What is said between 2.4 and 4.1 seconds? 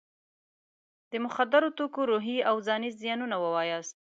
او ځاني زیانونه ووایاست.